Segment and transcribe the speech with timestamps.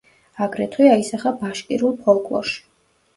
[0.43, 2.57] აგრეთვე, აისახა ბაშკირულ ფოლკლორში.